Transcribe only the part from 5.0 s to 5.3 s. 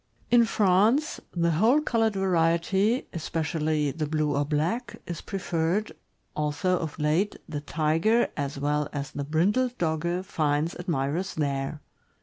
is